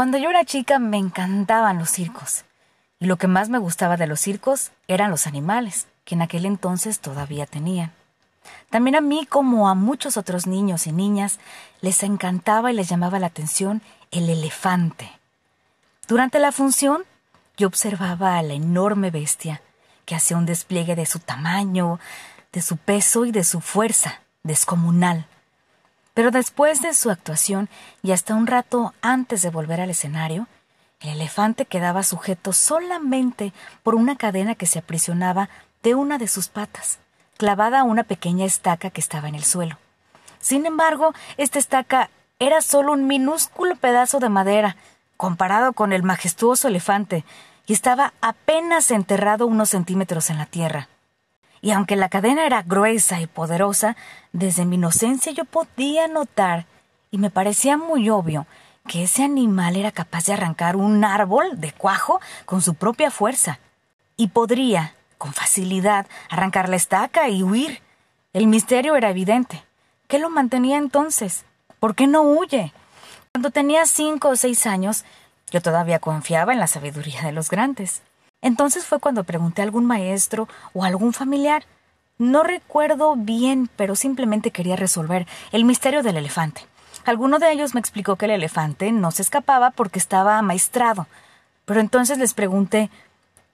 Cuando 0.00 0.16
yo 0.16 0.30
era 0.30 0.46
chica 0.46 0.78
me 0.78 0.96
encantaban 0.96 1.78
los 1.78 1.90
circos. 1.90 2.46
Y 3.00 3.04
lo 3.04 3.18
que 3.18 3.26
más 3.26 3.50
me 3.50 3.58
gustaba 3.58 3.98
de 3.98 4.06
los 4.06 4.18
circos 4.18 4.70
eran 4.88 5.10
los 5.10 5.26
animales, 5.26 5.88
que 6.06 6.14
en 6.14 6.22
aquel 6.22 6.46
entonces 6.46 7.00
todavía 7.00 7.44
tenían. 7.44 7.92
También 8.70 8.96
a 8.96 9.02
mí, 9.02 9.26
como 9.26 9.68
a 9.68 9.74
muchos 9.74 10.16
otros 10.16 10.46
niños 10.46 10.86
y 10.86 10.92
niñas, 10.92 11.38
les 11.82 12.02
encantaba 12.02 12.72
y 12.72 12.76
les 12.76 12.88
llamaba 12.88 13.18
la 13.18 13.26
atención 13.26 13.82
el 14.10 14.30
elefante. 14.30 15.12
Durante 16.08 16.38
la 16.38 16.50
función, 16.50 17.02
yo 17.58 17.66
observaba 17.66 18.38
a 18.38 18.42
la 18.42 18.54
enorme 18.54 19.10
bestia, 19.10 19.60
que 20.06 20.14
hacía 20.14 20.38
un 20.38 20.46
despliegue 20.46 20.96
de 20.96 21.04
su 21.04 21.18
tamaño, 21.18 22.00
de 22.52 22.62
su 22.62 22.78
peso 22.78 23.26
y 23.26 23.32
de 23.32 23.44
su 23.44 23.60
fuerza 23.60 24.22
descomunal. 24.44 25.26
Pero 26.14 26.30
después 26.30 26.82
de 26.82 26.94
su 26.94 27.10
actuación 27.10 27.68
y 28.02 28.12
hasta 28.12 28.34
un 28.34 28.46
rato 28.46 28.94
antes 29.00 29.42
de 29.42 29.50
volver 29.50 29.80
al 29.80 29.90
escenario, 29.90 30.46
el 31.00 31.10
elefante 31.10 31.64
quedaba 31.64 32.02
sujeto 32.02 32.52
solamente 32.52 33.52
por 33.82 33.94
una 33.94 34.16
cadena 34.16 34.54
que 34.54 34.66
se 34.66 34.78
aprisionaba 34.78 35.48
de 35.82 35.94
una 35.94 36.18
de 36.18 36.28
sus 36.28 36.48
patas, 36.48 36.98
clavada 37.38 37.80
a 37.80 37.84
una 37.84 38.04
pequeña 38.04 38.44
estaca 38.44 38.90
que 38.90 39.00
estaba 39.00 39.28
en 39.28 39.34
el 39.34 39.44
suelo. 39.44 39.78
Sin 40.40 40.66
embargo, 40.66 41.14
esta 41.38 41.58
estaca 41.58 42.10
era 42.38 42.60
solo 42.60 42.92
un 42.92 43.06
minúsculo 43.06 43.76
pedazo 43.76 44.18
de 44.18 44.28
madera, 44.28 44.76
comparado 45.16 45.72
con 45.72 45.92
el 45.92 46.02
majestuoso 46.02 46.68
elefante, 46.68 47.24
y 47.66 47.72
estaba 47.72 48.12
apenas 48.20 48.90
enterrado 48.90 49.46
unos 49.46 49.70
centímetros 49.70 50.28
en 50.28 50.38
la 50.38 50.46
tierra. 50.46 50.88
Y 51.62 51.72
aunque 51.72 51.96
la 51.96 52.08
cadena 52.08 52.46
era 52.46 52.62
gruesa 52.62 53.20
y 53.20 53.26
poderosa, 53.26 53.96
desde 54.32 54.64
mi 54.64 54.76
inocencia 54.76 55.32
yo 55.32 55.44
podía 55.44 56.08
notar, 56.08 56.66
y 57.10 57.18
me 57.18 57.30
parecía 57.30 57.76
muy 57.76 58.08
obvio, 58.08 58.46
que 58.86 59.04
ese 59.04 59.24
animal 59.24 59.76
era 59.76 59.92
capaz 59.92 60.26
de 60.26 60.32
arrancar 60.32 60.76
un 60.76 61.04
árbol 61.04 61.60
de 61.60 61.72
cuajo 61.72 62.20
con 62.46 62.62
su 62.62 62.74
propia 62.74 63.10
fuerza, 63.10 63.58
y 64.16 64.28
podría, 64.28 64.94
con 65.18 65.32
facilidad, 65.32 66.06
arrancar 66.28 66.68
la 66.68 66.76
estaca 66.76 67.28
y 67.28 67.42
huir. 67.42 67.82
El 68.32 68.46
misterio 68.46 68.96
era 68.96 69.10
evidente. 69.10 69.62
¿Qué 70.08 70.18
lo 70.18 70.30
mantenía 70.30 70.78
entonces? 70.78 71.44
¿Por 71.78 71.94
qué 71.94 72.06
no 72.06 72.22
huye? 72.22 72.72
Cuando 73.32 73.50
tenía 73.50 73.86
cinco 73.86 74.30
o 74.30 74.36
seis 74.36 74.66
años, 74.66 75.04
yo 75.50 75.60
todavía 75.60 75.98
confiaba 75.98 76.52
en 76.52 76.58
la 76.58 76.66
sabiduría 76.66 77.22
de 77.22 77.32
los 77.32 77.50
grandes. 77.50 78.02
Entonces 78.42 78.86
fue 78.86 79.00
cuando 79.00 79.24
pregunté 79.24 79.62
a 79.62 79.64
algún 79.64 79.84
maestro 79.84 80.48
o 80.72 80.84
a 80.84 80.86
algún 80.86 81.12
familiar. 81.12 81.64
No 82.18 82.42
recuerdo 82.42 83.14
bien, 83.16 83.68
pero 83.76 83.96
simplemente 83.96 84.50
quería 84.50 84.76
resolver 84.76 85.26
el 85.52 85.64
misterio 85.64 86.02
del 86.02 86.16
elefante. 86.16 86.66
Alguno 87.04 87.38
de 87.38 87.50
ellos 87.52 87.74
me 87.74 87.80
explicó 87.80 88.16
que 88.16 88.26
el 88.26 88.32
elefante 88.32 88.92
no 88.92 89.10
se 89.10 89.22
escapaba 89.22 89.70
porque 89.70 89.98
estaba 89.98 90.38
amaestrado. 90.38 91.06
Pero 91.64 91.80
entonces 91.80 92.18
les 92.18 92.34
pregunté 92.34 92.90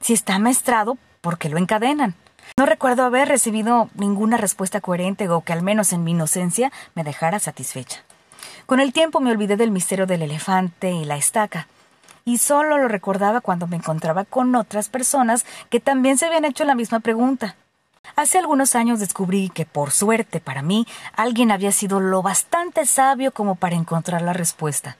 si 0.00 0.12
está 0.12 0.36
amaestrado, 0.36 0.96
¿por 1.20 1.38
qué 1.38 1.48
lo 1.48 1.58
encadenan? 1.58 2.14
No 2.56 2.66
recuerdo 2.66 3.04
haber 3.04 3.28
recibido 3.28 3.90
ninguna 3.94 4.36
respuesta 4.36 4.80
coherente 4.80 5.28
o 5.28 5.42
que 5.42 5.52
al 5.52 5.62
menos 5.62 5.92
en 5.92 6.02
mi 6.02 6.12
inocencia 6.12 6.72
me 6.94 7.04
dejara 7.04 7.38
satisfecha. 7.38 8.02
Con 8.66 8.80
el 8.80 8.92
tiempo 8.92 9.20
me 9.20 9.30
olvidé 9.30 9.56
del 9.56 9.70
misterio 9.70 10.06
del 10.06 10.22
elefante 10.22 10.90
y 10.90 11.04
la 11.04 11.16
estaca 11.16 11.68
y 12.28 12.36
solo 12.36 12.76
lo 12.76 12.88
recordaba 12.88 13.40
cuando 13.40 13.66
me 13.66 13.76
encontraba 13.76 14.26
con 14.26 14.54
otras 14.54 14.90
personas 14.90 15.46
que 15.70 15.80
también 15.80 16.18
se 16.18 16.26
habían 16.26 16.44
hecho 16.44 16.66
la 16.66 16.74
misma 16.74 17.00
pregunta. 17.00 17.56
Hace 18.16 18.36
algunos 18.36 18.74
años 18.74 19.00
descubrí 19.00 19.48
que, 19.48 19.64
por 19.64 19.92
suerte 19.92 20.38
para 20.38 20.60
mí, 20.60 20.86
alguien 21.16 21.50
había 21.50 21.72
sido 21.72 22.00
lo 22.00 22.20
bastante 22.20 22.84
sabio 22.84 23.32
como 23.32 23.54
para 23.54 23.76
encontrar 23.76 24.20
la 24.20 24.34
respuesta. 24.34 24.98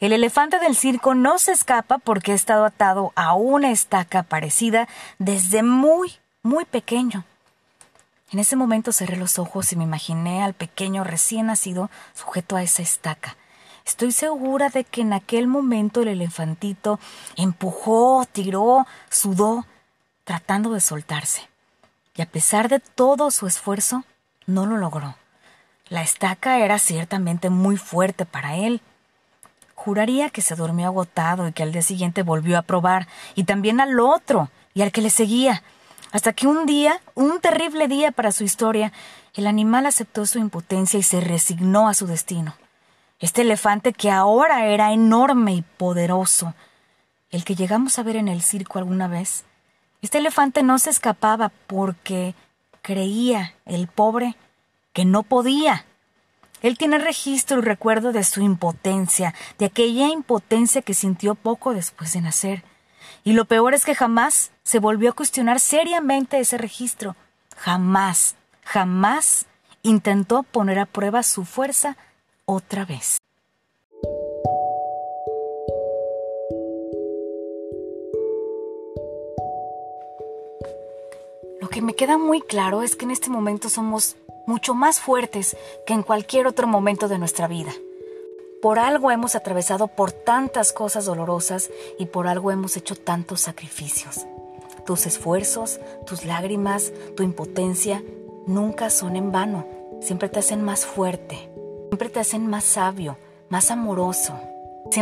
El 0.00 0.14
elefante 0.14 0.58
del 0.58 0.74
circo 0.74 1.14
no 1.14 1.38
se 1.38 1.52
escapa 1.52 1.98
porque 1.98 2.32
ha 2.32 2.34
estado 2.34 2.64
atado 2.64 3.12
a 3.14 3.34
una 3.34 3.70
estaca 3.70 4.22
parecida 4.22 4.88
desde 5.18 5.62
muy, 5.62 6.12
muy 6.42 6.64
pequeño. 6.64 7.24
En 8.32 8.38
ese 8.38 8.56
momento 8.56 8.90
cerré 8.90 9.18
los 9.18 9.38
ojos 9.38 9.70
y 9.70 9.76
me 9.76 9.84
imaginé 9.84 10.42
al 10.42 10.54
pequeño 10.54 11.04
recién 11.04 11.46
nacido 11.46 11.90
sujeto 12.14 12.56
a 12.56 12.62
esa 12.62 12.80
estaca, 12.80 13.36
Estoy 13.84 14.12
segura 14.12 14.70
de 14.70 14.84
que 14.84 15.02
en 15.02 15.12
aquel 15.12 15.46
momento 15.46 16.00
el 16.00 16.08
elefantito 16.08 16.98
empujó, 17.36 18.24
tiró, 18.32 18.86
sudó, 19.10 19.66
tratando 20.24 20.70
de 20.70 20.80
soltarse. 20.80 21.48
Y 22.16 22.22
a 22.22 22.26
pesar 22.26 22.68
de 22.68 22.80
todo 22.80 23.30
su 23.30 23.46
esfuerzo, 23.46 24.04
no 24.46 24.64
lo 24.64 24.78
logró. 24.78 25.16
La 25.88 26.02
estaca 26.02 26.58
era 26.60 26.78
ciertamente 26.78 27.50
muy 27.50 27.76
fuerte 27.76 28.24
para 28.24 28.56
él. 28.56 28.80
Juraría 29.74 30.30
que 30.30 30.40
se 30.40 30.54
durmió 30.54 30.86
agotado 30.86 31.46
y 31.46 31.52
que 31.52 31.62
al 31.62 31.72
día 31.72 31.82
siguiente 31.82 32.22
volvió 32.22 32.56
a 32.56 32.62
probar, 32.62 33.06
y 33.34 33.44
también 33.44 33.80
al 33.80 34.00
otro, 34.00 34.48
y 34.72 34.80
al 34.80 34.92
que 34.92 35.02
le 35.02 35.10
seguía, 35.10 35.62
hasta 36.10 36.32
que 36.32 36.46
un 36.46 36.64
día, 36.64 37.00
un 37.14 37.40
terrible 37.40 37.86
día 37.86 38.12
para 38.12 38.32
su 38.32 38.44
historia, 38.44 38.92
el 39.34 39.46
animal 39.46 39.84
aceptó 39.84 40.24
su 40.24 40.38
impotencia 40.38 40.98
y 40.98 41.02
se 41.02 41.20
resignó 41.20 41.88
a 41.88 41.94
su 41.94 42.06
destino. 42.06 42.54
Este 43.24 43.40
elefante 43.40 43.94
que 43.94 44.10
ahora 44.10 44.66
era 44.66 44.92
enorme 44.92 45.54
y 45.54 45.62
poderoso, 45.62 46.52
el 47.30 47.42
que 47.42 47.54
llegamos 47.54 47.98
a 47.98 48.02
ver 48.02 48.16
en 48.16 48.28
el 48.28 48.42
circo 48.42 48.78
alguna 48.78 49.08
vez, 49.08 49.44
este 50.02 50.18
elefante 50.18 50.62
no 50.62 50.78
se 50.78 50.90
escapaba 50.90 51.50
porque 51.66 52.34
creía, 52.82 53.54
el 53.64 53.88
pobre, 53.88 54.36
que 54.92 55.06
no 55.06 55.22
podía. 55.22 55.86
Él 56.60 56.76
tiene 56.76 56.98
registro 56.98 57.60
y 57.60 57.62
recuerdo 57.62 58.12
de 58.12 58.24
su 58.24 58.42
impotencia, 58.42 59.32
de 59.56 59.64
aquella 59.64 60.08
impotencia 60.08 60.82
que 60.82 60.92
sintió 60.92 61.34
poco 61.34 61.72
después 61.72 62.12
de 62.12 62.20
nacer. 62.20 62.62
Y 63.24 63.32
lo 63.32 63.46
peor 63.46 63.72
es 63.72 63.86
que 63.86 63.94
jamás 63.94 64.50
se 64.64 64.80
volvió 64.80 65.08
a 65.08 65.14
cuestionar 65.14 65.60
seriamente 65.60 66.40
ese 66.40 66.58
registro. 66.58 67.16
Jamás, 67.56 68.34
jamás 68.64 69.46
intentó 69.82 70.42
poner 70.42 70.78
a 70.78 70.84
prueba 70.84 71.22
su 71.22 71.46
fuerza 71.46 71.96
otra 72.46 72.84
vez. 72.84 73.18
Lo 81.60 81.68
que 81.68 81.82
me 81.82 81.94
queda 81.94 82.18
muy 82.18 82.40
claro 82.42 82.82
es 82.82 82.96
que 82.96 83.04
en 83.04 83.10
este 83.10 83.30
momento 83.30 83.68
somos 83.68 84.16
mucho 84.46 84.74
más 84.74 85.00
fuertes 85.00 85.56
que 85.86 85.94
en 85.94 86.02
cualquier 86.02 86.46
otro 86.46 86.66
momento 86.66 87.08
de 87.08 87.18
nuestra 87.18 87.48
vida. 87.48 87.72
Por 88.60 88.78
algo 88.78 89.10
hemos 89.10 89.34
atravesado 89.34 89.88
por 89.88 90.12
tantas 90.12 90.72
cosas 90.72 91.04
dolorosas 91.04 91.70
y 91.98 92.06
por 92.06 92.26
algo 92.26 92.50
hemos 92.50 92.76
hecho 92.76 92.96
tantos 92.96 93.40
sacrificios. 93.40 94.26
Tus 94.86 95.06
esfuerzos, 95.06 95.80
tus 96.06 96.24
lágrimas, 96.24 96.92
tu 97.16 97.22
impotencia 97.22 98.02
nunca 98.46 98.90
son 98.90 99.16
en 99.16 99.32
vano, 99.32 99.66
siempre 100.00 100.28
te 100.28 100.40
hacen 100.40 100.62
más 100.62 100.84
fuerte, 100.84 101.50
siempre 101.94 102.08
te 102.08 102.18
hacen 102.18 102.48
más 102.48 102.64
sabio, 102.64 103.16
más 103.50 103.70
amoroso. 103.70 104.34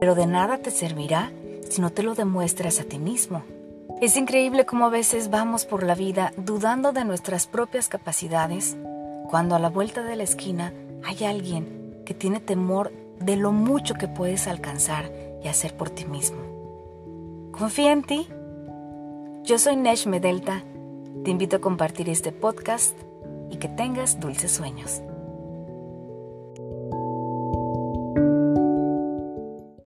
Pero 0.00 0.14
de 0.14 0.26
nada 0.26 0.56
te 0.56 0.70
servirá 0.70 1.30
si 1.68 1.82
no 1.82 1.90
te 1.90 2.02
lo 2.02 2.14
demuestras 2.14 2.80
a 2.80 2.84
ti 2.84 2.98
mismo. 2.98 3.42
Es 4.00 4.16
increíble 4.16 4.64
cómo 4.64 4.86
a 4.86 4.88
veces 4.88 5.28
vamos 5.28 5.66
por 5.66 5.82
la 5.82 5.94
vida 5.94 6.32
dudando 6.38 6.92
de 6.92 7.04
nuestras 7.04 7.46
propias 7.46 7.88
capacidades, 7.88 8.74
cuando 9.28 9.54
a 9.54 9.58
la 9.58 9.68
vuelta 9.68 10.02
de 10.02 10.16
la 10.16 10.22
esquina 10.22 10.72
hay 11.04 11.26
alguien 11.26 12.04
que 12.06 12.14
tiene 12.14 12.40
temor 12.40 12.90
de 13.20 13.36
lo 13.36 13.52
mucho 13.52 13.92
que 13.92 14.08
puedes 14.08 14.46
alcanzar 14.46 15.12
y 15.44 15.48
hacer 15.48 15.76
por 15.76 15.90
ti 15.90 16.06
mismo. 16.06 16.38
Confía 17.52 17.92
en 17.92 18.02
ti. 18.02 18.26
Yo 19.42 19.58
soy 19.58 19.76
Nesh 19.76 20.06
Medelta. 20.06 20.62
Te 21.22 21.30
invito 21.30 21.56
a 21.56 21.60
compartir 21.60 22.08
este 22.08 22.32
podcast 22.32 22.96
y 23.50 23.58
que 23.58 23.68
tengas 23.68 24.20
dulces 24.20 24.52
sueños. 24.52 25.02